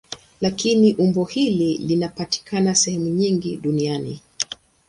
[0.41, 4.21] Lakini umbo hili linapatikana sehemu nyingi duniani.